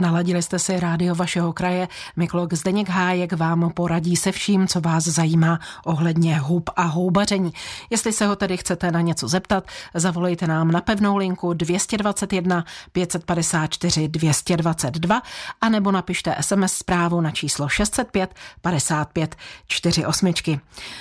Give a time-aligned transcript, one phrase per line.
[0.00, 1.88] Naladili jste si rádio vašeho kraje.
[2.16, 7.52] Miklok Zdeněk Hájek vám poradí se vším, co vás zajímá ohledně hub a houbaření.
[7.90, 14.08] Jestli se ho tedy chcete na něco zeptat, zavolejte nám na pevnou linku 221 554
[14.08, 15.22] 222
[15.60, 19.36] a nebo napište SMS zprávu na číslo 605 55
[19.66, 20.32] 48.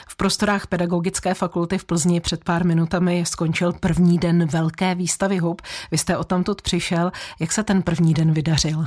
[0.07, 5.61] V prostorách Pedagogické fakulty v Plzni před pár minutami skončil první den velké výstavy hub.
[5.91, 7.11] Vy jste o tamtud přišel.
[7.39, 8.82] Jak se ten první den vydařil?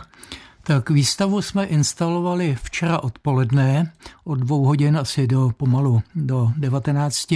[0.66, 3.92] Tak výstavu jsme instalovali včera odpoledne
[4.24, 7.34] od dvou hodin asi do pomalu do 19.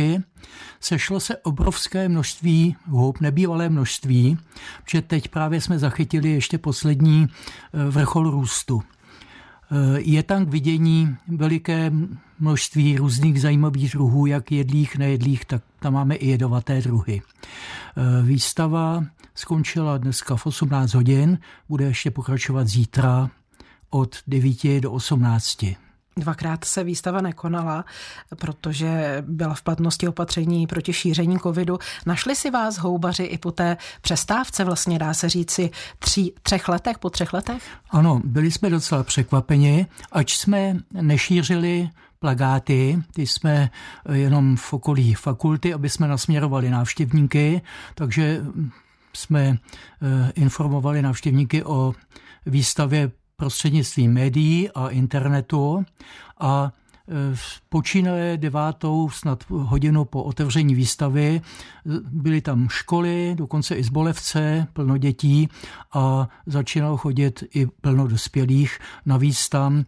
[0.80, 4.38] Sešlo se obrovské množství hub, nebývalé množství,
[4.84, 8.82] protože teď právě jsme zachytili ještě poslední eh, vrchol růstu.
[8.82, 11.92] Eh, je tam k vidění veliké
[12.40, 17.22] množství různých zajímavých druhů, jak jedlých, nejedlých, tak tam máme i jedovaté druhy.
[17.22, 19.04] Eh, výstava
[19.34, 21.38] skončila dneska v 18 hodin,
[21.68, 23.30] bude ještě pokračovat zítra
[23.90, 25.64] od 9 do 18.
[26.16, 27.84] Dvakrát se výstava nekonala,
[28.36, 31.78] protože byla v platnosti opatření proti šíření covidu.
[32.06, 36.98] Našli si vás houbaři i po té přestávce, vlastně dá se říci, tří, třech letech,
[36.98, 37.62] po třech letech?
[37.90, 43.70] Ano, byli jsme docela překvapeni, ač jsme nešířili plagáty, ty jsme
[44.12, 47.62] jenom v okolí fakulty, aby jsme nasměrovali návštěvníky,
[47.94, 48.40] takže
[49.12, 51.94] jsme eh, informovali návštěvníky o
[52.46, 55.84] výstavě prostřednictvím médií a internetu
[56.40, 56.72] a
[57.08, 57.36] e,
[57.68, 61.40] počínaje devátou, snad hodinu po otevření výstavy,
[62.12, 65.48] byly tam školy, dokonce i zbolevce, plno dětí
[65.92, 68.78] a začínalo chodit i plno dospělých.
[69.06, 69.84] Navíc tam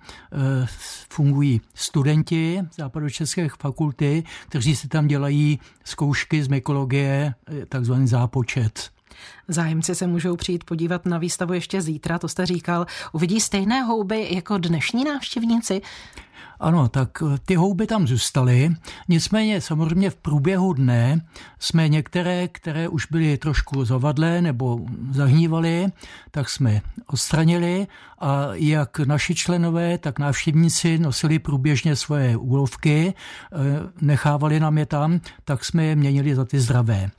[1.11, 7.35] fungují studenti západočeské fakulty, kteří si tam dělají zkoušky z mykologie,
[7.69, 8.91] takzvaný zápočet.
[9.49, 12.87] Zájemci se můžou přijít podívat na výstavu ještě zítra, to jste říkal.
[13.13, 15.83] Uvidí stejné houby jako dnešní návštěvníci?
[16.63, 18.71] Ano, tak eh, ty houby tam zůstaly.
[19.09, 21.21] Nicméně samozřejmě v průběhu dne
[21.59, 25.87] jsme některé, které už byly trošku zavadlé nebo zahnívaly,
[26.31, 27.87] tak jsme odstranili
[28.19, 33.57] a jak naši členové, tak návštěvníci nosili průběžně svoje úlovky, eh,
[34.01, 37.11] nechávali nám je tam, tak jsme je měnili za ty zdravé.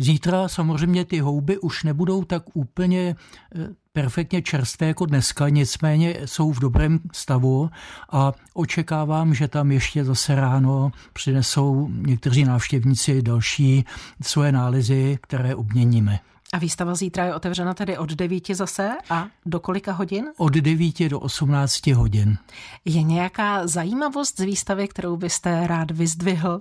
[0.00, 3.16] Zítra samozřejmě ty houby už nebudou tak úplně
[3.54, 3.68] eh,
[4.02, 7.70] perfektně čerstvé jako dneska, nicméně jsou v dobrém stavu
[8.12, 13.84] a očekávám, že tam ještě zase ráno přinesou někteří návštěvníci další
[14.22, 16.18] svoje nálezy, které obměníme.
[16.52, 20.24] A výstava zítra je otevřena tedy od 9 zase a do kolika hodin?
[20.36, 22.38] Od 9 do 18 hodin.
[22.84, 26.60] Je nějaká zajímavost z výstavy, kterou byste rád vyzdvihl?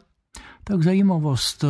[0.64, 1.66] Tak zajímavost.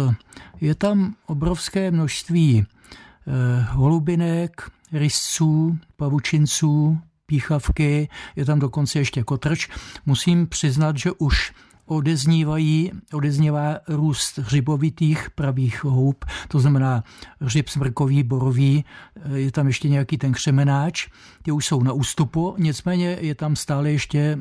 [0.61, 9.69] Je tam obrovské množství eh, holubinek, rysců, pavučinců, píchavky, je tam dokonce ještě kotrč.
[10.05, 11.53] Musím přiznat, že už
[11.85, 17.03] odeznívají, odeznívá růst hřibovitých pravých houb, to znamená
[17.41, 18.85] hřib smrkový, borový,
[19.33, 21.07] je tam ještě nějaký ten křemenáč,
[21.41, 24.37] ty už jsou na ústupu, nicméně je tam stále ještě,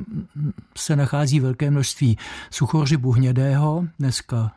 [0.76, 2.18] se nachází velké množství
[2.50, 4.52] suchohřibu hnědého, dneska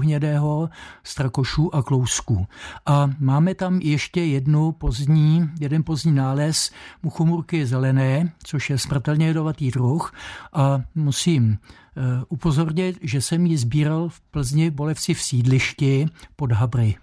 [0.00, 0.70] hnědého,
[1.04, 2.46] strakošů a klousků.
[2.86, 6.70] A máme tam ještě jednu pozdní, jeden pozdní nález
[7.02, 10.12] muchomurky zelené, což je smrtelně jedovatý druh
[10.52, 16.06] a musím eh, upozornit, že jsem ji sbíral v Plzni Bolevci v sídlišti
[16.36, 16.96] pod Habry.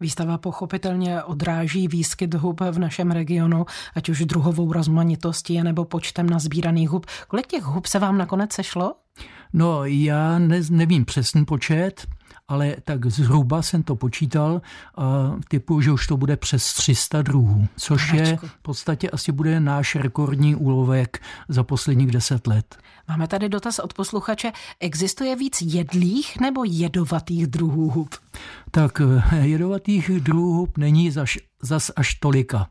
[0.00, 6.90] Výstava pochopitelně odráží výskyt hub v našem regionu, ať už druhovou rozmanitostí nebo počtem nazbíraných
[6.90, 7.06] hub.
[7.28, 8.94] Kolik těch hub se vám nakonec sešlo?
[9.56, 12.06] No, já ne, nevím přesný počet,
[12.48, 14.62] ale tak zhruba jsem to počítal
[14.96, 19.60] a typu, že už to bude přes 300 druhů, což je v podstatě asi bude
[19.60, 22.76] náš rekordní úlovek za posledních 10 let.
[23.08, 24.52] Máme tady dotaz od posluchače.
[24.80, 28.14] Existuje víc jedlých nebo jedovatých druhů hub?
[28.70, 32.66] Tak eh, jedovatých druhů hub není zaš zas až tolika.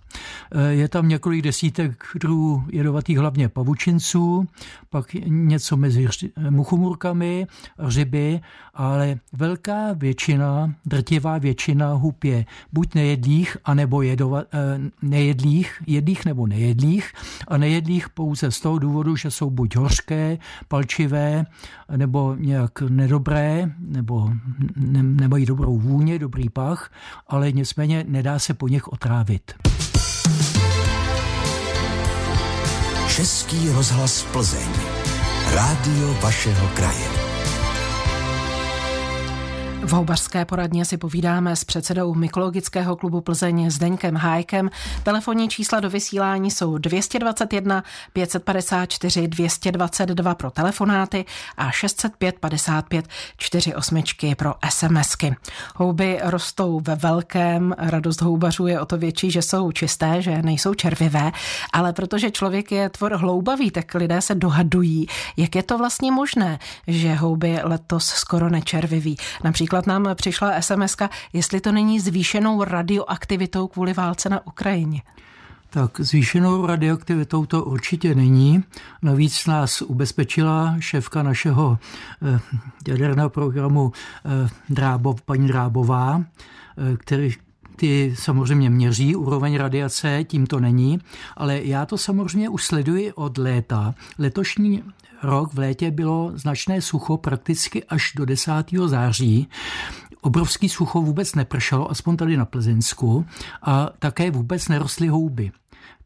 [0.52, 4.48] Eh, je tam několik desítek druhů jedovatých, hlavně pavučinců,
[4.90, 6.07] pak něco mezi
[6.50, 7.48] muchomurkami,
[7.80, 8.40] ryby,
[8.74, 16.48] ale velká většina, drtivá většina hub je buď nejedlých, anebo jedova, eh, nejedlých, jedlých nebo
[16.48, 17.12] nejedlých
[17.48, 20.38] a nejedlých pouze z toho důvodu, že jsou buď hořké,
[20.68, 21.45] palčivé,
[21.95, 24.31] nebo nějak nedobré, nebo
[24.75, 26.92] ne, nemají dobrou vůně, dobrý pach,
[27.28, 29.53] ale nicméně nedá se po nich nich otrávit.
[33.15, 34.69] Český rozhlas Plzeň.
[35.53, 37.23] Rádio vašeho kraje.
[39.85, 44.69] V Houbařské poradně si povídáme s předsedou Mykologického klubu Plzeň Zdeňkem Hájkem.
[45.03, 47.83] Telefonní čísla do vysílání jsou 221
[48.13, 51.25] 554 222 pro telefonáty
[51.57, 53.07] a 605 55
[53.38, 54.03] 48
[54.38, 55.35] pro SMSky.
[55.75, 60.74] Houby rostou ve velkém, radost houbařů je o to větší, že jsou čisté, že nejsou
[60.74, 61.31] červivé,
[61.74, 65.07] ale protože člověk je tvor hloubavý, tak lidé se dohadují,
[65.38, 69.18] jak je to vlastně možné, že houby letos skoro nečerviví.
[69.44, 70.96] Například Například nám přišla sms
[71.34, 75.02] jestli to není zvýšenou radioaktivitou kvůli válce na Ukrajině.
[75.70, 78.64] Tak zvýšenou radioaktivitou to určitě není.
[79.02, 81.78] Navíc nás ubezpečila šéfka našeho
[82.22, 82.40] eh,
[82.88, 83.92] jaderného programu
[84.25, 87.34] eh, Drábov, paní Drábová, eh, který
[87.76, 91.00] ty samozřejmě měří úroveň radiace, tím to není,
[91.38, 93.96] ale já to samozřejmě už sleduji od léta.
[94.19, 94.84] Letošní
[95.24, 98.52] rok v létě bylo značné sucho prakticky až do 10.
[98.86, 99.48] září.
[100.22, 103.25] Obrovský sucho vůbec nepršelo, aspoň tady na Plzeňsku,
[103.62, 105.52] a také vůbec nerostly houby.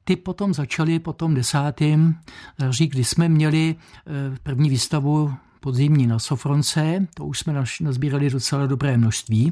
[0.04, 2.16] Ty potom začaly po tom desátým
[2.58, 8.66] září, kdy jsme měli eh, první výstavu podzimní na Sofronce, to už jsme nazbírali docela
[8.66, 9.52] dobré množství.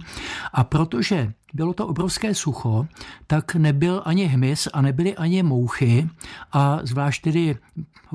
[0.54, 2.88] A protože bylo to obrovské sucho,
[3.28, 6.10] tak nebyl ani hmyz a nebyly ani mouchy
[6.52, 7.56] a zvlášť tedy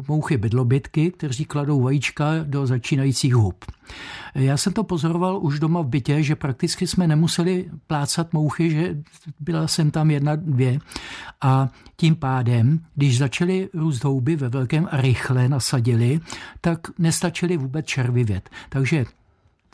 [0.09, 3.65] mouchy bydlobytky, kteří kladou vajíčka do začínajících hub.
[4.35, 8.97] Já jsem to pozoroval už doma v bytě, že prakticky jsme nemuseli plácat mouchy, že
[9.41, 10.79] byla jsem tam jedna, dvě
[11.41, 16.21] a tím pádem, když začaly růst houby ve velkém a rychle nasadili,
[16.61, 18.51] tak nestačili vůbec červivět.
[18.69, 19.05] Takže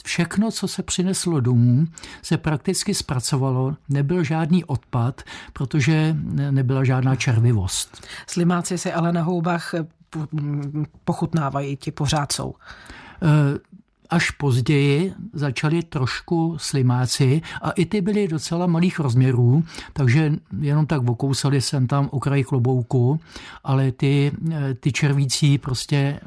[0.05, 1.87] Všechno, co se přineslo domů,
[2.23, 5.23] se prakticky zpracovalo, nebyl žádný odpad,
[5.53, 6.17] protože
[6.51, 8.07] nebyla žádná červivost.
[8.27, 9.75] Slimáci si ale na houbách
[11.05, 12.55] pochutnávají, ti pořád jsou.
[14.11, 21.09] Až později začali trošku slimáci a i ty byly docela malých rozměrů, takže jenom tak
[21.09, 23.21] okousali jsem tam okraj klobouku,
[23.65, 24.33] ale ty,
[24.81, 26.21] ty červící prostě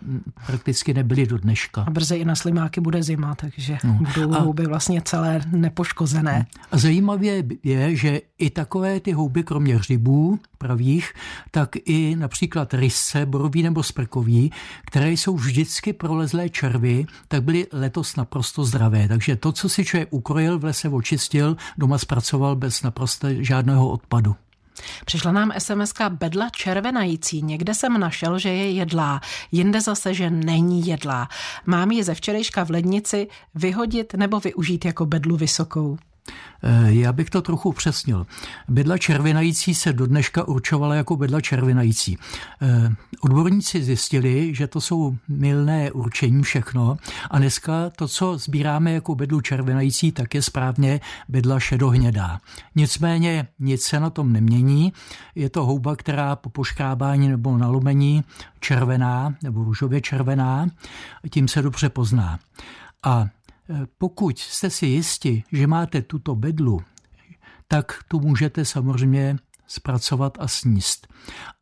[0.47, 1.83] prakticky nebyly do dneška.
[1.87, 3.93] A brzy i na slimáky bude zima, takže no.
[3.93, 6.45] budou a, houby vlastně celé nepoškozené.
[6.71, 11.13] A zajímavé je, že i takové ty houby, kromě hřibů pravých,
[11.51, 14.51] tak i například rysce, borový nebo sprkový,
[14.85, 19.07] které jsou vždycky prolezlé červy, tak byly letos naprosto zdravé.
[19.07, 24.35] Takže to, co si člověk ukrojil, v lese očistil, doma zpracoval bez naprosto žádného odpadu.
[25.05, 27.41] Přišla nám sms bedla červenající.
[27.41, 29.21] Někde jsem našel, že je jedlá,
[29.51, 31.29] jinde zase, že není jedlá.
[31.65, 35.97] Mám ji ze včerejška v lednici vyhodit nebo využít jako bedlu vysokou?
[36.63, 38.27] Eh, já bych to trochu upřesnil.
[38.67, 42.17] Bydla červenající se do dneška určovala jako bydla červenající.
[42.61, 46.97] Eh, odborníci zjistili, že to jsou milné určení všechno
[47.31, 50.99] a dneska to, co sbíráme jako bydlu červenající, tak je správně
[51.29, 52.39] bydla šedohnědá.
[52.75, 54.93] Nicméně nic se na tom nemění.
[55.35, 58.23] Je to houba, která po poškrábání nebo nalomení
[58.59, 60.67] červená nebo růžově červená,
[61.29, 62.39] tím se dobře pozná.
[63.03, 63.27] A
[63.97, 66.81] pokud jste si jisti, že máte tuto bedlu,
[67.67, 69.37] tak tu můžete samozřejmě
[69.67, 71.07] zpracovat a sníst.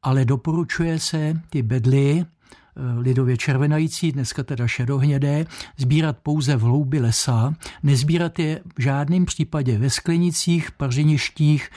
[0.03, 5.45] Ale doporučuje se ty bedly, eh, lidově červenající, dneska teda šedohnědé,
[5.77, 11.69] sbírat pouze v hloubi lesa, nezbírat je v žádném případě ve sklenicích, pařiništích,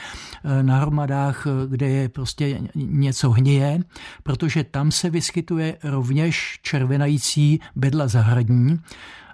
[0.43, 3.79] eh, na hromadách, eh, kde je prostě něco hněje,
[4.23, 8.79] protože tam se vyskytuje rovněž červenající bedla zahradní,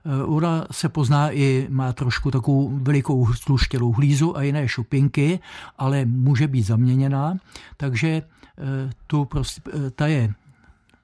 [0.08, 5.40] Eh, ona se pozná i, má trošku takovou velikou sluštělou hlízu a jiné šupinky,
[5.78, 7.38] ale může být zaměněná,
[7.78, 10.34] takže eh, tu prostě, eh, ta je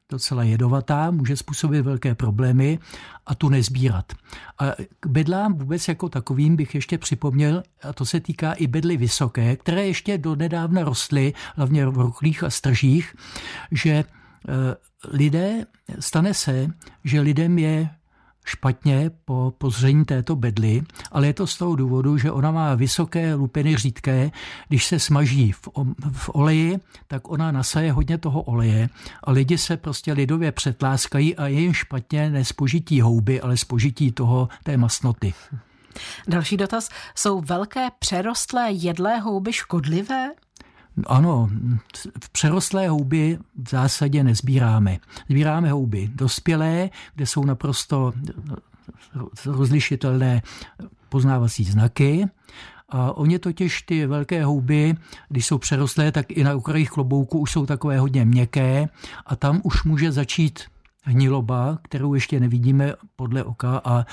[0.10, 2.80] docela jedovatá, může způsobit velké problémy
[3.26, 4.14] a tu nezbírat.
[4.60, 4.66] A
[5.00, 9.56] k bedlám vůbec jako takovým bych ještě připomněl, a to se týká i bedly vysoké,
[9.56, 13.16] které ještě do nedávna rostly, hlavně v roklích a stržích,
[13.72, 14.04] že
[15.12, 15.66] lidé,
[16.00, 16.68] stane se,
[17.04, 17.90] že lidem je
[18.46, 23.34] špatně po pozření této bedly, ale je to z toho důvodu, že ona má vysoké
[23.34, 24.32] lupiny řídké.
[24.68, 25.60] Když se smaží v,
[26.12, 28.90] v oleji, tak ona nasaje hodně toho oleje
[29.24, 34.12] a lidi se prostě lidově přetláskají a je jim špatně ne spožití houby, ale spožití
[34.12, 35.34] toho té masnoty.
[36.28, 36.90] Další dotaz.
[37.16, 40.32] Jsou velké přerostlé jedlé houby škodlivé?
[41.08, 41.50] Ano,
[42.24, 44.98] v přerostlé houby v zásadě nezbíráme.
[45.30, 48.14] Sbíráme houby dospělé, kde jsou naprosto
[49.46, 50.42] rozlišitelné
[51.10, 52.26] poznávací znaky.
[52.90, 54.96] A oni totiž ty velké houby,
[55.30, 58.90] když jsou přerostlé, tak i na okrajích klobouku už jsou takové hodně měkké
[59.26, 60.60] a tam už může začít
[61.04, 64.06] hniloba, kterou ještě nevidíme podle oka a e,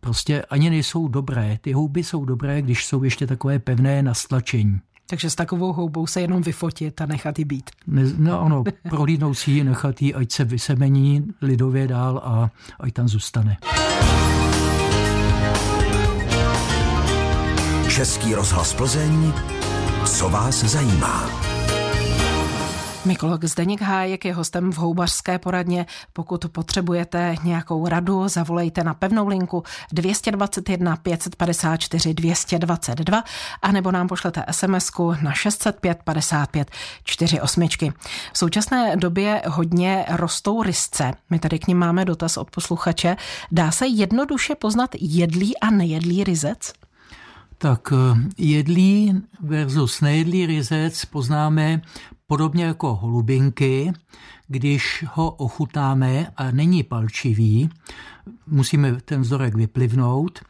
[0.00, 1.58] prostě ani nejsou dobré.
[1.60, 4.80] Ty houby jsou dobré, když jsou ještě takové pevné na stlačení.
[5.10, 7.70] Takže s takovou houbou se jenom vyfotit a nechat ji být.
[7.86, 12.50] Ne, no ano, prohlídnout si ji, nechat ji, ať se vysemení lidově dál a
[12.80, 13.56] ať tam zůstane.
[17.88, 19.32] Český rozhlas Plzeň,
[20.06, 21.47] co vás zajímá?
[23.04, 25.86] Mykolog Zdeněk Hájek je hostem v Houbařské poradně.
[26.12, 29.62] Pokud potřebujete nějakou radu, zavolejte na pevnou linku
[29.92, 33.24] 221 554 222
[33.62, 34.90] a nebo nám pošlete sms
[35.22, 36.70] na 605 55
[37.04, 37.68] 48.
[38.32, 41.12] V současné době hodně rostou rysce.
[41.30, 43.16] My tady k ním máme dotaz od posluchače.
[43.52, 46.72] Dá se jednoduše poznat jedlý a nejedlý ryzec?
[47.58, 51.80] Tak eh, jedlý versus nejedlý ryzec poznáme
[52.28, 53.92] podobně jako holubinky,
[54.48, 57.70] když ho ochutnáme a není palčivý,
[58.46, 60.40] musíme ten vzorek vyplivnout,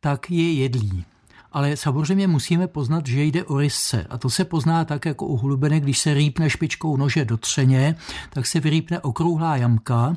[0.00, 1.04] tak je jedlý.
[1.52, 4.06] Ale samozřejmě musíme poznat, že jde o rysce.
[4.10, 7.96] A to se pozná tak jako u hlubenek, když se rýpne špičkou nože do třeně,
[8.30, 10.16] tak se vyrýpne okrouhlá jamka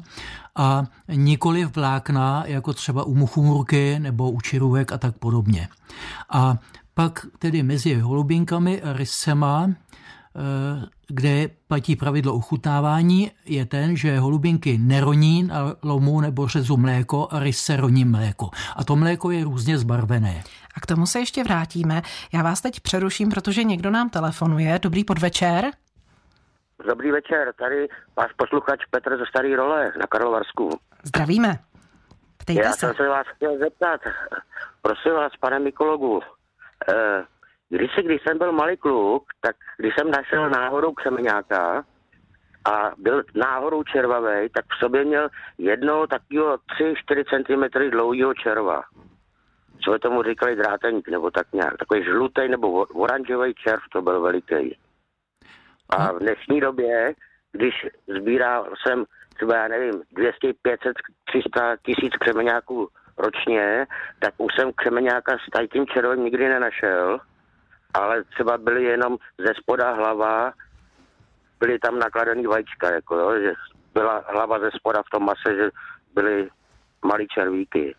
[0.55, 5.67] a nikoli vlákna, jako třeba u muchumurky nebo u čirůvek a tak podobně.
[6.29, 6.57] A
[6.93, 9.69] pak tedy mezi holubinkami a ryscema
[10.37, 17.27] Eh, kde platí pravidlo ochutnávání, je ten, že holubinky neroní na lomu nebo řezu mléko
[17.31, 18.49] a rys se roní mléko.
[18.75, 20.43] A to mléko je různě zbarvené.
[20.75, 22.01] A k tomu se ještě vrátíme.
[22.33, 24.79] Já vás teď přeruším, protože někdo nám telefonuje.
[24.79, 25.65] Dobrý podvečer.
[26.87, 30.69] Dobrý večer, tady váš posluchač Petr ze Starý role na Karlovarsku.
[31.03, 31.59] Zdravíme.
[32.37, 32.79] Ptejte Já se.
[32.79, 34.01] jsem se vás chtěl zeptat,
[34.81, 36.21] prosím vás, pane Mikologu,
[36.89, 37.23] eh,
[37.69, 41.83] když, si, když jsem byl malý kluk, tak když jsem našel náhodou křemeňáka
[42.65, 47.23] a byl náhodou červavý, tak v sobě měl jedno takového 3-4
[47.71, 48.83] cm dlouhého červa.
[49.83, 51.77] Co tomu říkali dráteník, nebo tak nějak.
[51.77, 54.77] Takový žlutý nebo oranžový červ, to byl veliký.
[55.89, 57.13] A v dnešní době,
[57.51, 57.87] když
[58.19, 59.05] sbíral jsem
[59.35, 60.93] třeba, já nevím, 200, 500,
[61.25, 63.85] 300 tisíc křemeňáků ročně,
[64.19, 67.19] tak už jsem křemeňáka s tím červem nikdy nenašel
[67.95, 70.53] ale třeba byly jenom ze spoda hlava,
[71.59, 73.53] byly tam nakladený vajíčka, jako jo, že
[73.93, 75.69] byla hlava ze spoda v tom mase, že
[76.13, 76.49] byly
[77.05, 77.95] malý červíky.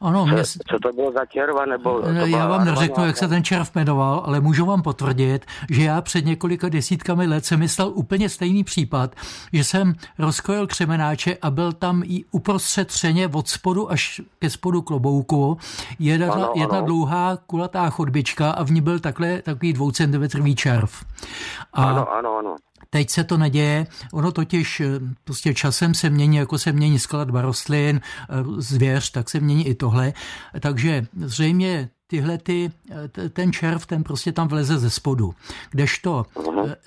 [0.00, 0.44] Ano, co, mě...
[0.44, 1.66] co to bylo za červa?
[1.66, 5.82] Nebo to já vám neřeknu, jak se ten červ jmenoval, ale můžu vám potvrdit, že
[5.82, 9.14] já před několika desítkami let jsem myslel úplně stejný případ,
[9.52, 14.82] že jsem rozkojil křemenáče a byl tam i uprostřed třeně od spodu až ke spodu
[14.82, 15.58] klobouku
[15.98, 16.86] jedna, ano, jedna ano.
[16.86, 21.04] dlouhá kulatá chodbička a v ní byl takhle takový dvoucentimetrový červ.
[21.72, 22.56] A ano, ano, ano.
[22.90, 24.86] Teď se to neděje, ono totiž eh,
[25.24, 29.74] prostě časem se mění, jako se mění skladba rostlin, eh, zvěř, tak se mění i
[29.74, 30.12] tohle.
[30.60, 35.34] Takže zřejmě tyhle ty, eh, ten červ, ten prostě tam vleze ze spodu.
[35.70, 36.26] Kdežto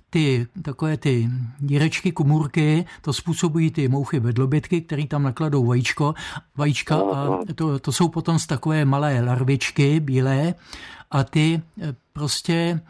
[0.10, 1.30] ty takové ty
[1.60, 6.14] dírečky, kumůrky, to způsobují ty mouchy vedlobytky, které tam nakladou vajíčko,
[6.58, 10.54] vajíčka a to, to jsou potom z takové malé larvičky bílé
[11.12, 11.62] a ty
[12.14, 12.82] prostě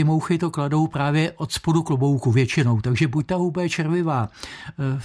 [0.00, 4.28] ty mouchy to kladou právě od spodu klobouku většinou, takže buď ta houba je červivá
[4.28, 5.00] eh,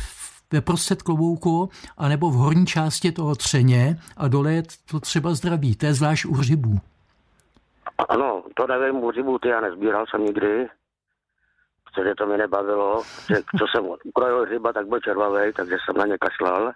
[0.54, 5.76] ve prostřed klobouku, anebo v horní části toho třeně a dole je to třeba zdraví.
[5.76, 6.78] To je zvlášť u hřibů.
[8.10, 10.68] Ano, to nevím, u hřibů ty já nezbíral jsem nikdy,
[11.86, 16.06] protože to mi nebavilo, že co jsem ukrojil hřiba, tak byl červavý, takže jsem na
[16.06, 16.72] ně kašlal.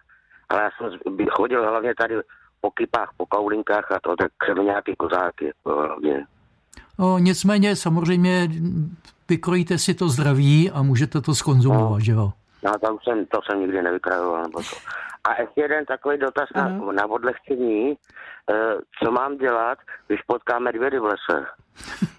[0.49, 0.99] Ale já jsem
[1.31, 2.15] chodil hlavně tady
[2.61, 4.31] po kypách, po kaulinkách a to, tak
[4.63, 6.25] nějaký kozáky jako hlavně.
[6.99, 8.49] No, nicméně samozřejmě
[9.29, 11.99] vykrojíte si to zdraví a můžete to skonzumovat, no.
[11.99, 12.31] že jo?
[12.63, 14.43] No, to jsem, to jsem nikdy nevykrojoval.
[14.43, 14.75] Nebo to.
[15.23, 17.91] A ještě jeden takový dotaz na, na odlehčení.
[17.91, 17.95] E,
[19.03, 21.45] co mám dělat, když potkám medvědy v lese?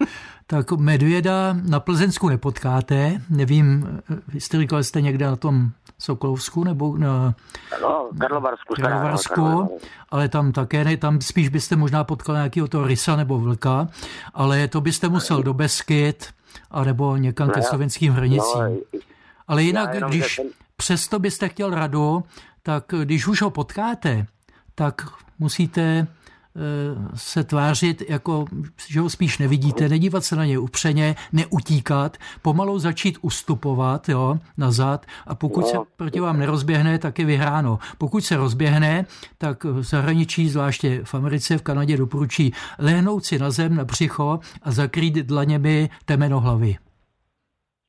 [0.51, 3.21] tak medvěda na Plzeňsku nepotkáte.
[3.29, 3.99] Nevím,
[4.39, 7.35] jste říkal, jste někde na tom Sokolovsku nebo na
[7.81, 9.79] no, Karlovarsku, Karlovarsku
[10.09, 13.87] ale tam také ne, tam spíš byste možná potkal nějakého toho rysa nebo vlka,
[14.33, 16.33] ale to byste musel do Beskyt,
[16.85, 18.61] nebo někam no, ke slovenským hranicím.
[18.61, 18.99] No,
[19.47, 20.47] ale jinak, jenom, když ten...
[20.77, 22.23] přesto byste chtěl radu,
[22.63, 24.25] tak když už ho potkáte,
[24.75, 25.01] tak
[25.39, 26.07] musíte
[27.15, 28.45] se tvářit, jako,
[28.87, 35.05] že ho spíš nevidíte, nedívat se na něj upřeně, neutíkat, pomalu začít ustupovat jo, nazad
[35.27, 37.79] a pokud se proti vám nerozběhne, tak je vyhráno.
[37.97, 39.05] Pokud se rozběhne,
[39.37, 44.39] tak v zahraničí, zvláště v Americe, v Kanadě doporučí lehnout si na zem, na břicho
[44.63, 46.75] a zakrýt dlaněmi temeno hlavy.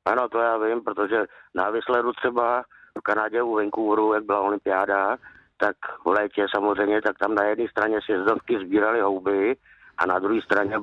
[0.05, 2.63] Ano, to já vím, protože na Vysledu třeba
[2.99, 5.17] v Kanadě u Vancouveru, jak byla olympiáda,
[5.65, 9.55] tak v létě samozřejmě, tak tam na jedné straně sjezdovky sbírali houby
[9.97, 10.75] a na druhé straně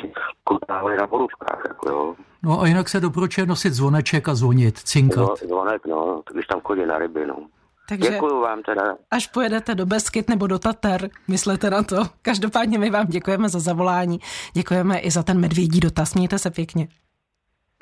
[0.00, 0.12] si
[0.44, 1.62] kutávali na borůvkách.
[1.68, 2.14] Jako jo.
[2.42, 5.28] No a jinak se doporučuje nosit zvoneček a zvonit, cinkat.
[5.28, 7.36] No, zvonek, no, když tam chodí na ryby, no.
[7.88, 8.96] Takže Děkuju vám teda.
[9.10, 11.96] Až pojedete do Beskyt nebo do Tater, myslete na to.
[12.22, 14.18] Každopádně my vám děkujeme za zavolání.
[14.52, 16.14] Děkujeme i za ten medvědí dotaz.
[16.14, 16.88] Mějte se pěkně.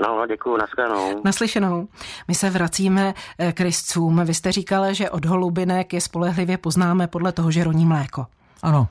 [0.00, 1.22] No, děkuji, naschledanou.
[1.24, 1.88] Naslyšenou.
[2.28, 4.24] My se vracíme eh, k ryscům.
[4.24, 8.26] Vy jste říkal, že od holubinek je spolehlivě poznáme podle toho, že roní mléko.
[8.62, 8.88] Ano.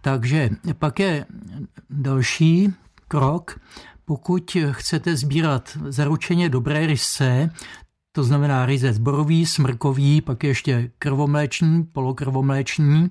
[0.00, 1.26] Takže pak je
[1.90, 2.74] další
[3.08, 3.60] krok.
[4.04, 7.50] Pokud chcete sbírat zaručeně dobré rysce,
[8.12, 13.08] to znamená ryze zborový, smrkový, pak ještě krvomléční, polokrvomléční.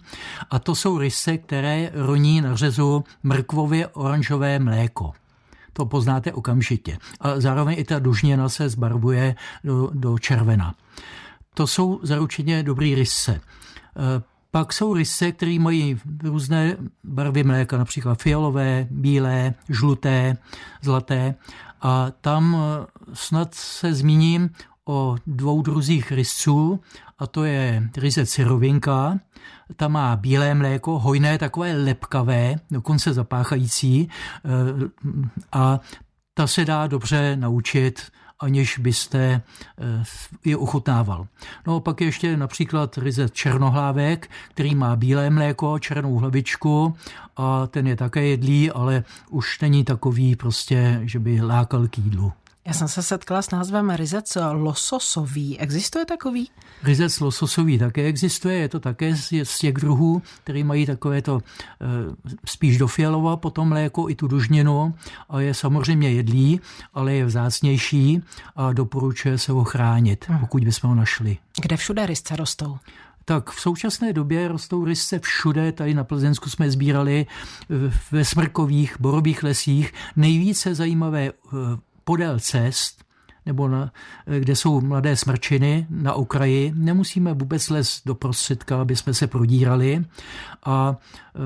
[0.50, 5.14] A to jsou rysce, které roní na řezu mrkvově oranžové mléko.
[5.74, 6.98] To poznáte okamžitě.
[7.20, 10.76] A zároveň i ta dužněna se zbarvuje do, do červena.
[11.54, 13.32] To jsou zaručeně dobrý rysce.
[13.32, 13.42] E,
[14.52, 20.38] pak jsou rysce, které mají různé barvy mléka, například fialové, bílé, žluté,
[20.82, 21.36] zlaté.
[21.82, 24.50] A tam e, snad se zmíním
[24.86, 26.80] o dvou druzích rysců,
[27.20, 29.20] a to je ryze cirovinka,
[29.76, 34.50] ta má bílé mléko, hojné, takové lepkavé, dokonce zapáchající eh,
[35.52, 35.80] a
[36.34, 40.04] ta se dá dobře naučit aniž byste eh,
[40.46, 41.28] je ochutnával.
[41.68, 46.96] No pak ještě například ryze černohlávek, který má bílé mléko, černou hlavičku
[47.38, 52.34] a ten je také jedlý, ale už není takový prostě, že by lákal k jídlu.
[52.66, 55.60] Já jsem se setkala s názvem ryzec lososový.
[55.60, 56.50] Existuje takový?
[56.84, 61.86] Ryzec lososový také existuje, je to také z těch druhů, který mají takové to eh,
[62.46, 64.96] spíš do fialova, potom mléko i tu dužninu
[65.30, 66.62] a je samozřejmě jedlý,
[66.94, 68.22] ale je vzácnější
[68.56, 70.40] a doporučuje se ho chránit, hmm.
[70.40, 71.38] pokud bychom ho našli.
[71.62, 72.78] Kde všude rysce rostou?
[73.26, 77.26] Tak v současné době rostou rysce všude, tady na Plzensku jsme sbírali
[78.12, 79.94] ve smrkových, borových lesích.
[80.16, 81.32] Nejvíce zajímavé eh,
[82.04, 83.06] podél cest,
[83.46, 83.92] nebo na,
[84.40, 90.06] kde jsou mladé smrčiny na okraji, nemusíme vůbec les do prostředka, aby jsme se prodírali
[90.66, 91.40] a e,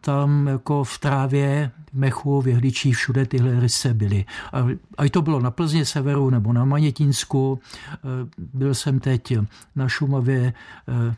[0.00, 4.24] tam jako v trávě, v mechu, v jehličí, všude tyhle rysce byly.
[4.52, 4.66] A,
[4.98, 7.60] a to bylo na Plzně severu nebo na Manětínsku,
[7.94, 7.96] e,
[8.38, 9.34] byl jsem teď
[9.76, 11.14] na Šumavě e,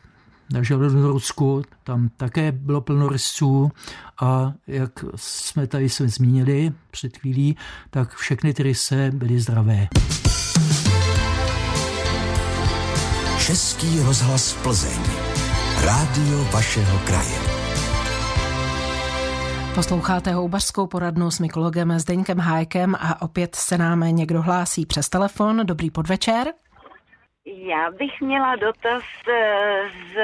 [0.51, 3.71] na Železnorudsku, tam také bylo plno rysců
[4.21, 7.57] a jak jsme tady jsme zmínili před chvílí,
[7.89, 9.87] tak všechny ty rysce byly zdravé.
[13.45, 15.01] Český rozhlas Plzeň.
[15.85, 17.37] Rádio vašeho kraje.
[19.75, 25.61] Posloucháte houbařskou poradnu s mykologem Zdeňkem Hájkem a opět se nám někdo hlásí přes telefon.
[25.65, 26.47] Dobrý podvečer.
[27.45, 30.17] Já bych měla dotaz eh, z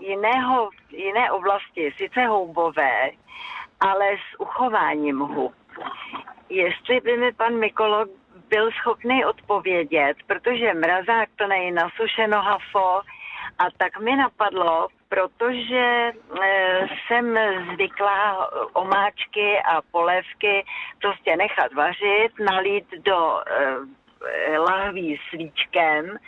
[0.00, 3.10] jiného, jiné oblasti, sice houbové,
[3.80, 5.54] ale s uchováním hub.
[6.48, 8.08] Jestli by mi pan Mikolog
[8.48, 13.00] byl schopný odpovědět, protože mrazák to nejí nasušeno hafo,
[13.58, 16.12] a tak mi napadlo, protože e,
[17.06, 17.38] jsem
[17.74, 20.64] zvyklá omáčky a polévky
[21.00, 24.01] prostě nechat vařit, nalít do e,
[24.58, 26.18] lahví svíčkem,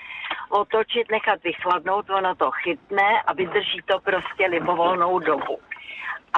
[0.49, 5.59] otočit, nechat vychladnout, ono to chytne a vydrží to prostě libovolnou dobu.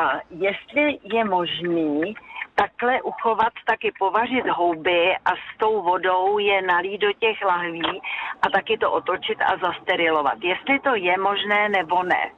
[0.02, 2.14] A jestli je možný
[2.54, 8.00] takhle uchovat, taky povařit houby a s tou vodou je nalít do těch lahví
[8.42, 10.38] a taky to otočit a zasterilovat.
[10.42, 12.30] Jestli to je možné nebo ne.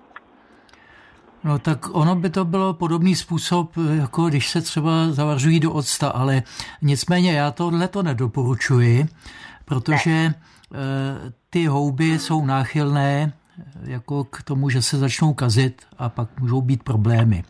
[1.45, 6.09] No tak ono by to bylo podobný způsob, jako když se třeba zavařují do octa,
[6.09, 6.43] ale
[6.83, 9.07] nicméně já tohle to nedoporučuji,
[9.65, 10.35] protože ne.
[10.75, 13.33] Eh, ty houby jsou náchylné
[13.83, 17.45] jako k tomu, že se začnou kazit a pak můžou být problémy.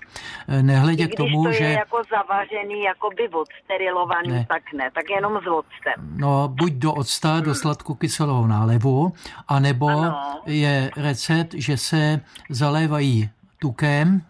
[0.48, 1.64] Eh, nehledě k tomu, to je že...
[1.64, 4.46] jako zavařený, jako by odsterilovaný, ne.
[4.48, 6.16] tak ne, tak jenom s octem.
[6.16, 7.42] No, buď do octa, hmm.
[7.42, 9.12] do sladkokyselého nálevu,
[9.48, 10.42] anebo ano.
[10.46, 12.20] je recept, že se
[12.50, 14.22] zalévají tukem,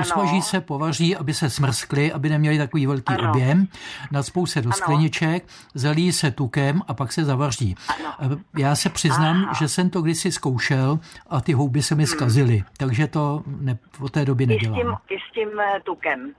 [0.00, 3.30] usmaží se, povaří, aby se smrskly, aby neměli takový velký ano.
[3.30, 3.68] objem,
[4.12, 4.76] nadspou se do ano.
[4.76, 5.44] skleniček,
[5.74, 7.74] zalí se tukem a pak se zavaří.
[8.20, 8.38] Ano.
[8.58, 9.52] Já se přiznám, Aha.
[9.58, 10.98] že jsem to kdysi zkoušel
[11.30, 12.06] a ty houby se mi hmm.
[12.06, 14.78] zkazily, takže to ne, od té doby nedělám.
[14.78, 16.32] I s tím, i s tím eh, tukem.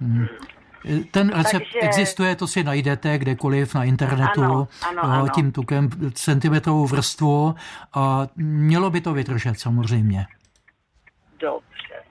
[0.00, 0.26] Hmm.
[1.10, 1.80] Ten recept Takže...
[1.80, 5.28] existuje, to si najdete kdekoliv na internetu, ano, ano, ano.
[5.28, 7.54] tím tukem centimetrovou vrstvu
[7.94, 10.26] a mělo by to vydržet samozřejmě.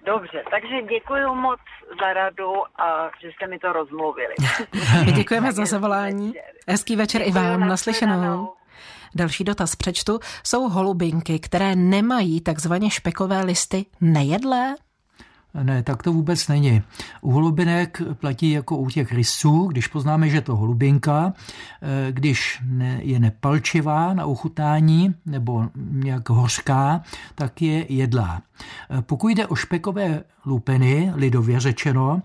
[0.06, 0.44] Dobře.
[0.52, 1.60] Takže děkuji moc
[2.00, 4.34] za radu a že jste mi to rozmluvili.
[5.16, 6.34] Děkujeme za zavolání.
[6.68, 8.54] Hezký večer i vám, naslyšenou.
[9.16, 10.20] Další dotaz přečtu.
[10.44, 14.76] Jsou holubinky, které nemají takzvaně špekové listy nejedlé?
[15.64, 16.82] Ne, tak to vůbec není.
[17.22, 21.34] U holubinek platí jako u těch rysů, když poznáme, že to holubinka,
[21.82, 22.64] eh, když
[23.00, 27.02] je nepalčivá na ochutnání nebo nějak hořká,
[27.36, 28.42] tak je jedlá.
[28.90, 32.22] Eh, pokud jde o špekové lupeny, lidově řečeno,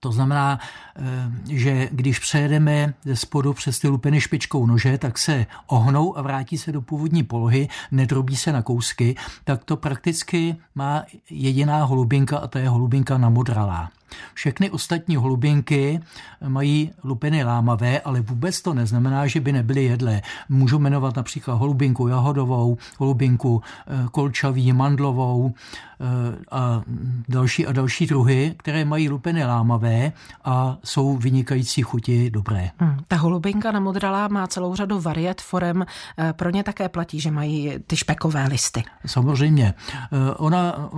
[0.00, 0.60] to znamená,
[0.96, 1.02] eh,
[1.48, 6.58] že když přejedeme ze spodu přes ty lupeny špičkou nože, tak se ohnou a vrátí
[6.58, 12.46] se do původní polohy, nedrobí se na kousky, tak to prakticky má jediná holubinka a
[12.46, 13.90] to je holubinka namodralá.
[14.34, 16.00] Všechny ostatní holubinky
[16.48, 20.22] mají lupiny lámavé, ale vůbec to neznamená, že by nebyly jedlé.
[20.48, 26.04] Můžu jmenovat například holubinku jahodovou, holubinku eh, kolčaví, mandlovou eh,
[26.50, 26.82] a
[27.28, 30.12] další a další druhy, které mají lupiny lámavé
[30.44, 32.70] a jsou vynikající chuti dobré.
[32.78, 32.96] Hmm.
[33.08, 35.86] Ta holubinka namodralá má celou řadu variet forem.
[36.18, 38.84] Eh, pro ně také platí, že mají ty špekové listy.
[39.06, 39.74] Samozřejmě.
[40.36, 40.90] Ona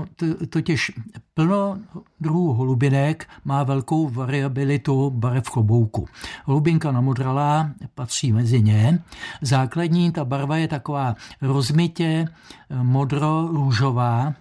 [0.50, 0.92] totiž
[1.38, 1.78] plno
[2.20, 6.08] druhů holubinek má velkou variabilitu barev klobouku.
[6.44, 8.98] Holubinka namodralá patří mezi ně.
[9.42, 12.28] Základní ta barva je taková rozmitě
[12.82, 14.34] modro-růžová,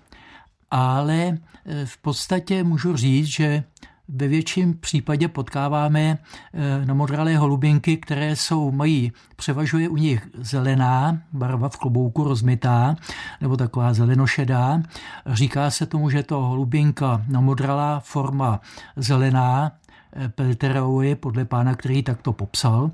[0.72, 3.64] ale eh, v podstatě můžu říct, že
[4.10, 6.18] ve větším případě potkáváme
[6.54, 12.96] eh, na modralé holubinky, které jsou, mají, převažuje u nich zelená barva v klobouku rozmitá,
[13.42, 14.82] nebo taková zelenošedá.
[15.26, 18.62] Říká se tomu, že to holubinka modralá forma
[18.96, 19.72] zelená,
[20.14, 22.92] eh, Pelterovi, podle pána, který takto popsal.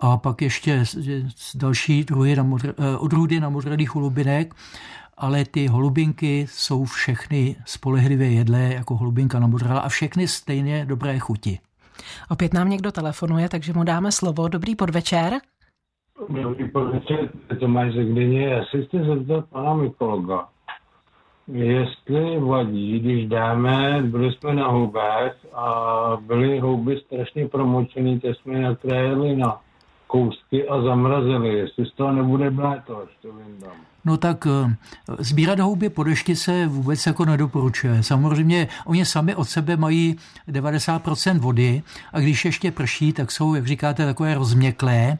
[0.00, 0.84] A pak ještě
[1.54, 4.54] další druhy na modr, eh, odrůdy na modralých holubinek
[5.20, 11.18] ale ty holubinky jsou všechny spolehlivě jedlé jako holubinka na modrala a všechny stejně dobré
[11.18, 11.58] chuti.
[12.30, 14.48] Opět nám někdo telefonuje, takže mu dáme slovo.
[14.48, 15.32] Dobrý podvečer.
[16.28, 17.30] Dobrý podvečer,
[17.60, 18.46] Tomáš Zegdyně.
[18.46, 20.48] Já si chci zeptat pana Mikologa,
[21.48, 28.54] jestli vadí, když dáme, byli jsme na houbách a byly houby strašně promočený, tak jsme
[28.54, 29.60] je nakrájeli na
[30.06, 33.89] kousky a zamrazili, jestli z toho nebude bléto, až to vyndám.
[34.04, 34.76] No tak eh,
[35.18, 38.02] sbírat houby po dešti se vůbec jako nedoporučuje.
[38.02, 40.16] Samozřejmě oni sami od sebe mají
[40.48, 41.82] 90% vody
[42.12, 45.18] a když ještě prší, tak jsou, jak říkáte, takové rozměklé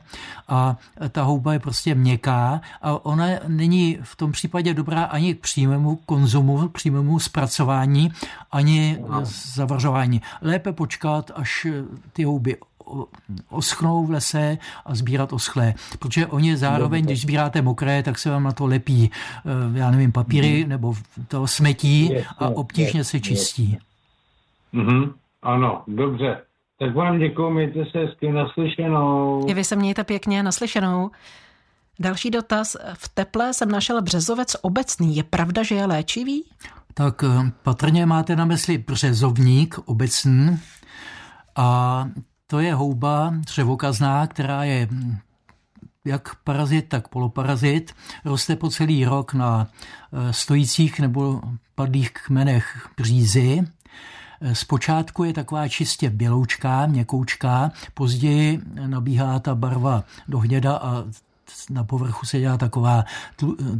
[0.49, 0.77] a
[1.09, 5.97] ta houba je prostě měkká a ona není v tom případě dobrá ani k přímému
[5.97, 8.13] konzumu, k přímému zpracování,
[8.53, 8.99] ani
[9.55, 10.23] zavržování.
[10.43, 11.67] Lépe počkat, až
[12.13, 12.57] ty houby
[13.51, 15.75] oschnou v lese a sbírat oschlé.
[15.99, 20.13] Protože oni zároveň, když sbíráte mokré, tak se vám na to lepí, eh, já nevím,
[20.13, 20.69] papíry mm.
[20.69, 20.95] nebo
[21.29, 23.79] to smetí a obtížně se čistí.
[24.75, 25.13] Mm-hmm.
[25.43, 26.41] Ano, dobře.
[26.79, 29.45] Tak vám děkuji, mějte se hezky naslyšenou.
[29.49, 31.11] I vy se mějte pěkně naslyšenou.
[32.01, 32.77] Další dotaz.
[32.95, 35.17] V teple jsem našel březovec obecný.
[35.17, 36.45] Je pravda, že je léčivý?
[36.95, 40.59] Tak eh, patrně máte na mysli březovník obecný
[41.57, 42.05] a
[42.51, 45.17] to je houba dřevokazná, která je hm,
[46.05, 47.95] jak parazit, tak poloparazit.
[48.25, 49.69] Roste po celý rok na
[50.13, 51.41] eh, stojících nebo
[51.75, 53.63] padlých kmenech břízy.
[54.41, 61.05] Eh, zpočátku je taková čistě běloučká, měkoučká, později nabíhá ta barva do hněda a
[61.71, 63.05] na povrchu se dělá taková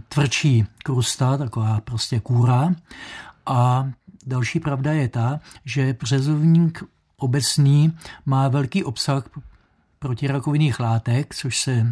[0.09, 2.75] tvrdší krusta, taková prostě kůra.
[3.47, 3.91] A
[4.27, 6.85] další pravda je ta, že březovník
[7.23, 9.25] obecný má velký obsah
[9.99, 11.87] protirakovinných látek, což se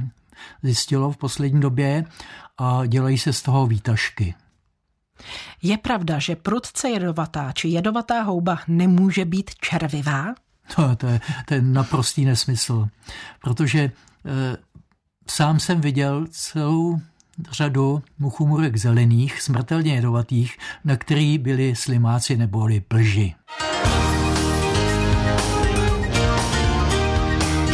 [0.63, 2.05] zjistilo v poslední době
[2.59, 4.35] a dělají se z toho výtažky.
[5.63, 10.35] Je pravda, že prudce jedovatá či jedovatá houba nemůže být červivá?
[10.77, 12.89] To, to, je, to je naprostý nesmysl,
[13.43, 13.91] protože e,
[15.27, 17.01] sám jsem viděl celou
[17.51, 23.35] řadu muchumurek zelených, smrtelně jedovatých, na který byli slimáci neboli plži.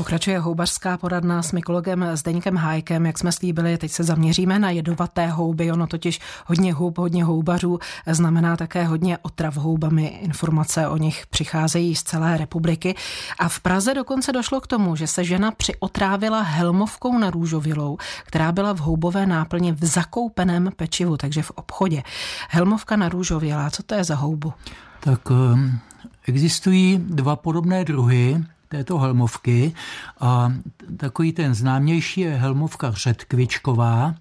[0.00, 3.06] Pokračuje houbařská poradna s mykologem Zdeňkem Hájkem.
[3.06, 5.72] Jak jsme slíbili, teď se zaměříme na jedovaté houby.
[5.72, 10.06] Ono totiž hodně hub, hodně houbařů znamená také hodně otrav houbami.
[10.06, 12.94] Informace o nich přicházejí z celé republiky.
[13.38, 18.52] A v Praze dokonce došlo k tomu, že se žena přiotrávila helmovkou na růžovilou, která
[18.52, 22.02] byla v houbové náplně v zakoupeném pečivu, takže v obchodě.
[22.48, 24.52] Helmovka na růžovělá, co to je za houbu?
[25.00, 25.78] Tak ehm,
[26.26, 29.74] existují dva podobné druhy této helmovky
[30.20, 30.52] a
[30.96, 34.14] takový ten známější je helmovka řetkvičková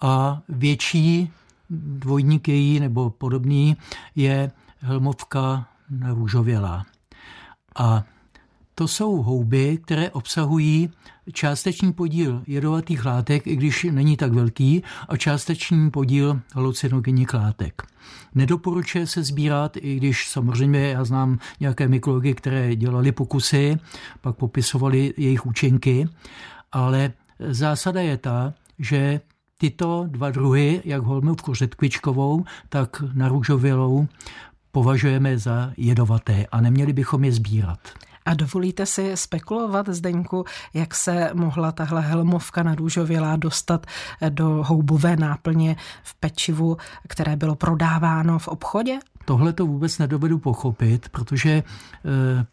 [0.00, 1.32] a větší
[1.70, 3.76] dvojník její nebo podobný
[4.16, 6.86] je helmovka narůžovělá.
[7.76, 8.04] A
[8.74, 10.90] to jsou houby, které obsahují
[11.32, 17.82] částečný podíl jedovatých látek, i když není tak velký, a částečný podíl halucinogenních látek.
[18.34, 23.76] Nedoporučuje se sbírat, i když samozřejmě já znám nějaké mykology, které dělali pokusy,
[24.20, 26.08] pak popisovali jejich účinky,
[26.72, 29.20] ale zásada je ta, že
[29.58, 34.06] tyto dva druhy, jak holmovku řetkvičkovou, tak narůžovělou,
[34.72, 37.78] považujeme za jedovaté a neměli bychom je sbírat.
[38.24, 43.86] A dovolíte si spekulovat, Zdeňku, jak se mohla tahle helmovka na růžovělá dostat
[44.28, 46.76] do houbové náplně v pečivu,
[47.08, 48.98] které bylo prodáváno v obchodě?
[49.24, 51.62] Tohle to vůbec nedovedu pochopit, protože eh,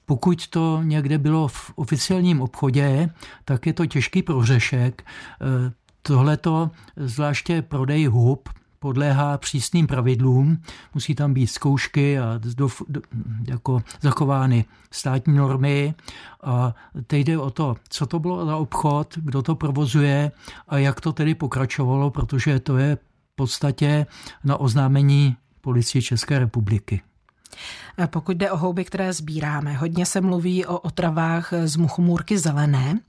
[0.06, 3.10] pokud to někde bylo v oficiálním obchodě,
[3.46, 5.04] tak je to těžký prořešek.
[5.42, 10.62] Eh, Tohle to, zvláště prodej hub, podléhá přísným pravidlům,
[10.94, 13.02] musí tam být zkoušky a do, do,
[13.48, 15.94] jako zachovány státní normy.
[16.44, 16.76] A
[17.08, 20.32] teď jde o to, co to bylo za obchod, kdo to provozuje
[20.68, 24.06] a jak to tedy pokračovalo, protože to je v podstatě
[24.44, 27.02] na oznámení policie České republiky.
[28.08, 33.00] Pokud jde o houby, které sbíráme, hodně se mluví o otravách z muchomůrky zelené.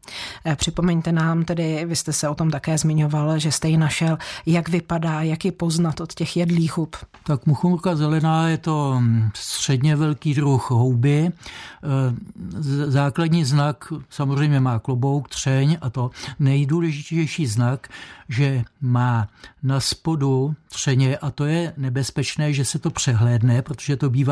[0.44, 4.18] Eh, připomeňte nám tedy, vy jste se o tom také zmiňoval, že jste ji našel,
[4.46, 6.96] jak vypadá, jak ji poznat od těch jedlých hub.
[7.26, 11.30] Tak muchomůrka zelená je to hm, středně velký druh houby.
[11.30, 17.88] Eh, základní znak samozřejmě má klobouk, třeň a to nejdůležitější znak,
[18.28, 19.28] že má
[19.62, 24.29] na spodu třeně a to je nebezpečné, že se to přehlédne, protože to bývá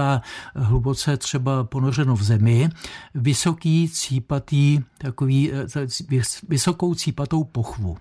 [0.55, 2.69] hluboce třeba ponořeno v zemi,
[3.15, 7.97] vysoký cípatý, takový, eh, vysokou cípatou pochvu,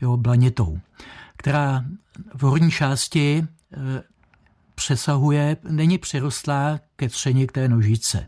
[0.00, 0.78] jo, blanitou,
[1.36, 1.84] která
[2.34, 4.02] v horní části eh,
[4.74, 8.26] přesahuje, není přirostlá ke třeni k té nožice.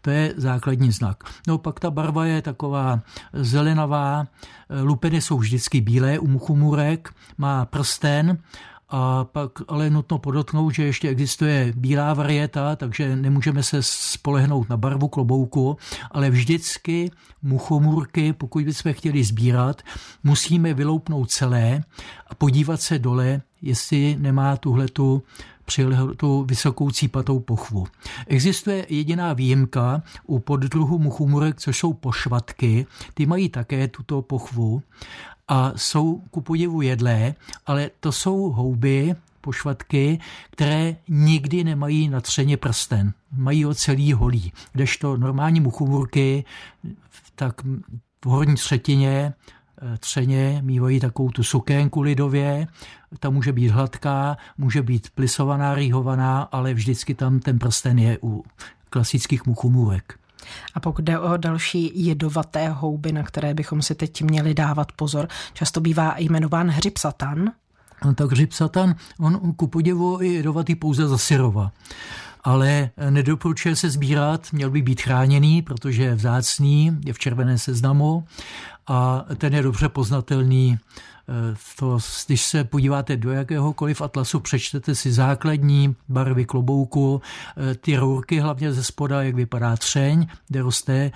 [0.00, 1.24] To je základní znak.
[1.46, 3.00] No pak ta barva je taková
[3.32, 8.38] zelenavá, eh, lupeny jsou vždycky bílé u muchumurek, má prsten
[8.88, 14.76] a pak ale nutno podotknout, že ještě existuje bílá varieta, takže nemůžeme se spolehnout na
[14.76, 15.76] barvu klobouku,
[16.10, 17.10] ale vždycky
[17.42, 19.82] muchomůrky, pokud bychom chtěli sbírat,
[20.24, 21.84] musíme vyloupnout celé
[22.26, 25.22] a podívat se dole, jestli nemá tuhletu
[26.16, 27.86] tu vysokou cípatou pochvu.
[28.26, 32.86] Existuje jediná výjimka u poddruhu muchumurek, což jsou pošvatky.
[33.14, 34.82] Ty mají také tuto pochvu
[35.48, 37.34] a jsou ku podivu jedlé,
[37.66, 40.18] ale to jsou houby, pošvatky,
[40.50, 43.12] které nikdy nemají na třeně prsten.
[43.32, 44.52] Mají ho celý holý.
[44.72, 46.44] Kdežto normální muchumurky,
[47.34, 47.62] tak
[48.24, 49.32] v horní třetině
[49.98, 52.66] třeně mývají takovou tu sukénku lidově,
[53.20, 58.44] ta může být hladká, může být plisovaná, rýhovaná, ale vždycky tam ten prsten je u
[58.90, 60.18] klasických muchumůrek.
[60.74, 65.28] A pokud jde o další jedovaté houby, na které bychom si teď měli dávat pozor,
[65.52, 67.52] často bývá jmenován hřib satan.
[68.04, 71.72] No, tak hřib satan, on ku podivu je jedovatý pouze za syrova
[72.44, 78.24] ale nedoporučuje se sbírat, měl by být chráněný, protože je vzácný, je v červené seznamu
[78.86, 81.17] a ten je dobře poznatelný Eh,
[81.76, 87.22] to, když se podíváte do jakéhokoliv atlasu, přečtete si základní barvy klobouku,
[87.56, 91.10] eh, ty rourky hlavně ze spoda, jak vypadá třeň, kde roste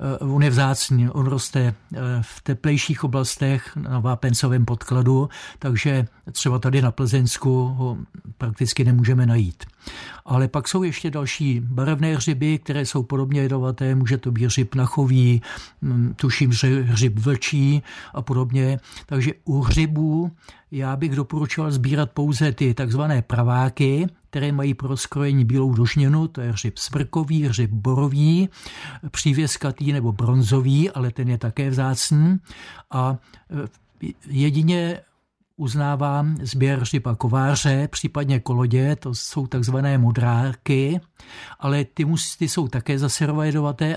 [0.00, 5.28] Eh, on je vzácný, on roste eh, v teplejších oblastech na vápencovém podkladu,
[5.58, 7.98] takže třeba tady na Plzeňsku ho
[8.38, 9.64] prakticky nemůžeme najít.
[10.24, 14.74] Ale pak jsou ještě další barevné hřiby, které jsou podobně jedovaté, může to být hřib
[14.74, 15.42] nachový,
[15.82, 16.52] hm, tuším
[16.82, 17.82] hřib vlčí
[18.14, 18.80] a podobně.
[19.06, 20.32] Takže u hřibů
[20.70, 26.40] já bych doporučoval sbírat pouze ty takzvané praváky, které mají pro skrojení bílou dožněnu, to
[26.40, 28.48] je hřib smrkový, hřib borový,
[29.10, 32.38] přívěskatý nebo bronzový, ale ten je také vzácný.
[32.90, 33.16] A
[34.02, 35.00] e, jedině
[35.56, 41.00] uznávám sběr hřiba kováře, případně kolodě, to jsou takzvané modráky,
[41.60, 43.26] ale ty, musí, ty jsou také zase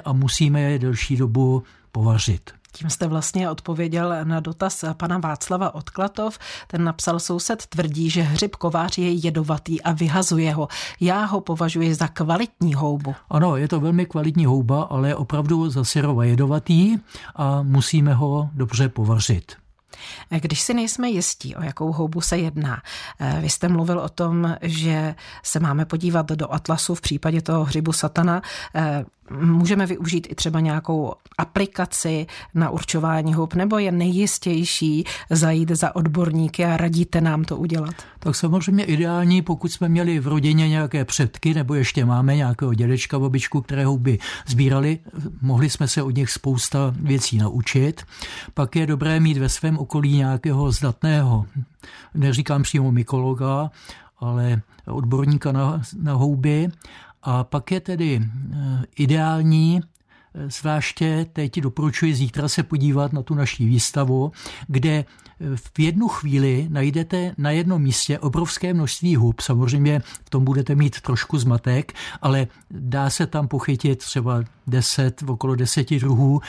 [0.05, 2.60] a musíme je delší dobu povařit.
[2.71, 6.39] Tím jste vlastně odpověděl na dotaz pana Václava Odklatov.
[6.67, 10.67] Ten napsal, soused tvrdí, že hřib kovář je jedovatý a vyhazuje ho.
[10.99, 13.15] Já ho považuji za kvalitní houbu.
[13.29, 16.97] Ano, je to velmi kvalitní houba, ale opravdu za syrova jedovatý
[17.35, 19.55] a musíme ho dobře povařit.
[20.29, 22.81] Když si nejsme jistí, o jakou houbu se jedná,
[23.41, 27.93] vy jste mluvil o tom, že se máme podívat do atlasu v případě toho hřibu
[27.93, 28.41] satana.
[29.39, 36.65] Můžeme využít i třeba nějakou aplikaci na určování hub, nebo je nejistější zajít za odborníky
[36.65, 37.95] a radíte nám to udělat?
[38.19, 43.19] Tak samozřejmě ideální, pokud jsme měli v rodině nějaké předky, nebo ještě máme nějakého dědečka,
[43.19, 44.99] babičku, které houby sbírali,
[45.41, 48.01] mohli jsme se od nich spousta věcí naučit.
[48.53, 51.45] Pak je dobré mít ve svém okolí nějakého zdatného,
[52.13, 53.71] neříkám přímo mykologa,
[54.19, 56.69] ale odborníka na, na houby.
[57.23, 59.81] A pak je tedy eh, ideální
[60.47, 64.31] Zvláště teď doporučuji zítra se podívat na tu naší výstavu,
[64.67, 65.05] kde
[65.55, 69.41] v jednu chvíli najdete na jednom místě obrovské množství hub.
[69.41, 75.55] Samozřejmě v tom budete mít trošku zmatek, ale dá se tam pochytit třeba 10, okolo
[75.55, 76.41] deseti druhů,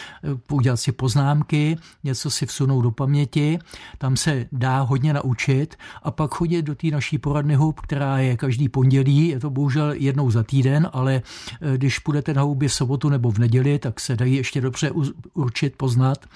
[0.50, 3.58] udělat si poznámky, něco si vsunout do paměti,
[3.98, 8.36] tam se dá hodně naučit a pak chodit do té naší poradny hub, která je
[8.36, 11.22] každý pondělí, je to bohužel jednou za týden, ale
[11.60, 14.90] eh, když půjdete na houby v sobotu nebo v neděli, tak se dají ještě dobře
[15.34, 16.26] určit, poznat.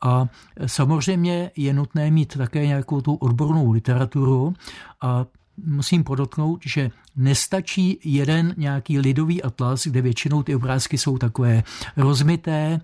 [0.00, 0.28] A
[0.66, 4.54] samozřejmě je nutné mít také nějakou tu odbornou literaturu
[5.02, 5.26] a
[5.64, 11.62] musím podotknout, že nestačí jeden nějaký lidový atlas, kde většinou ty obrázky jsou takové
[11.96, 12.80] rozmité, e,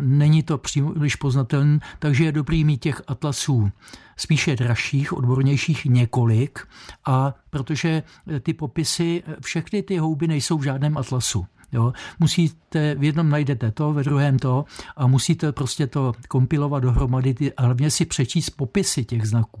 [0.00, 3.70] není to příliš poznatelné, takže je dobrý mít těch atlasů
[4.16, 6.58] spíše dražších, odbornějších několik,
[7.06, 8.02] a protože
[8.42, 11.46] ty popisy, všechny ty houby nejsou v žádném atlasu.
[11.72, 11.92] Jo?
[12.18, 14.64] Musíte, v jednom najdete to, ve druhém to
[14.96, 19.60] a musíte prostě to kompilovat dohromady a hlavně si přečíst popisy těch znaků.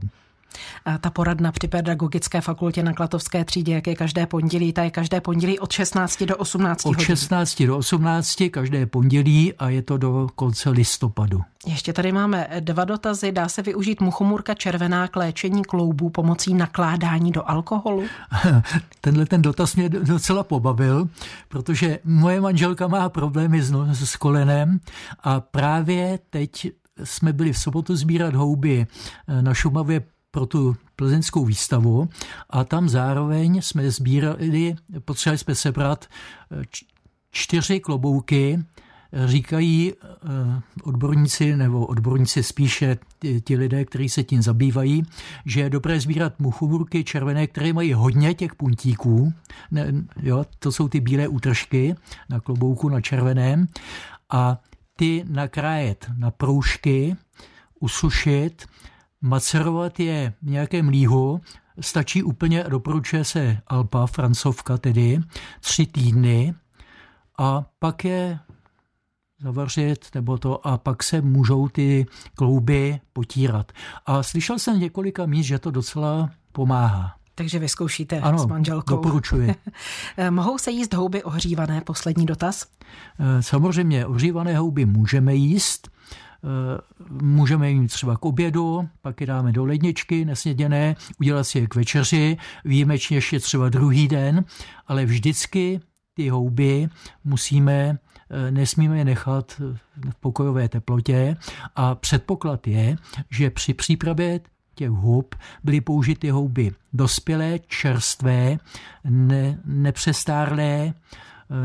[0.84, 4.90] A ta poradna při pedagogické fakultě na Klatovské třídě, jak je každé pondělí, ta je
[4.90, 9.96] každé pondělí od 16 do 18 Od 16 do 18 každé pondělí a je to
[9.96, 11.40] do konce listopadu.
[11.66, 13.32] Ještě tady máme dva dotazy.
[13.32, 18.04] Dá se využít muchomurka červená k léčení kloubů pomocí nakládání do alkoholu?
[19.00, 21.08] Tenhle ten dotaz mě docela pobavil,
[21.48, 24.80] protože moje manželka má problémy s, no, s kolenem
[25.22, 26.72] a právě teď
[27.04, 28.86] jsme byli v sobotu sbírat houby
[29.40, 30.02] na Šumavě
[30.34, 32.08] pro tu plzeňskou výstavu
[32.50, 36.62] a tam zároveň jsme sbírali, potřebovali jsme sebrat eh,
[37.30, 38.58] čtyři klobouky,
[39.24, 42.98] říkají eh, odborníci, nebo odborníci spíše
[43.44, 45.02] ti lidé, kteří se tím zabývají,
[45.46, 49.32] že je dobré sbírat muchomurky červené, které mají hodně těch puntíků.
[49.70, 49.92] Ne,
[50.22, 51.94] jo, to jsou ty bílé útržky
[52.28, 53.66] na klobouku, na červeném.
[54.30, 54.58] A
[54.96, 57.16] ty nakrájet na proužky,
[57.80, 58.66] usušit
[59.24, 61.40] macerovat je v nějakém líhu,
[61.80, 65.20] stačí úplně, doporučuje se alpa, francovka tedy,
[65.60, 66.54] tři týdny
[67.38, 68.38] a pak je
[69.40, 73.72] zavařit nebo to a pak se můžou ty klouby potírat.
[74.06, 77.14] A slyšel jsem několika míst, že to docela pomáhá.
[77.34, 78.94] Takže vyzkoušíte ano, s manželkou.
[78.94, 79.54] doporučuji.
[80.30, 81.80] Mohou se jíst houby ohřívané?
[81.80, 82.66] Poslední dotaz.
[83.18, 85.90] Eh, samozřejmě ohřívané houby můžeme jíst.
[86.44, 86.80] Eh,
[87.10, 91.74] můžeme jim třeba k obědu, pak je dáme do ledničky nesněděné, udělat si je k
[91.74, 94.44] večeři, výjimečně ještě třeba druhý den,
[94.86, 95.80] ale vždycky
[96.14, 96.88] ty houby
[97.24, 97.98] musíme,
[98.30, 99.52] eh, nesmíme je nechat
[100.10, 101.36] v pokojové teplotě
[101.76, 102.96] a předpoklad je,
[103.30, 104.40] že při přípravě
[104.74, 108.58] těch hub byly použity houby dospělé, čerstvé,
[109.04, 110.92] ne, nepřestárlé, eh,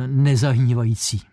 [0.08, 1.22] nezahnívající.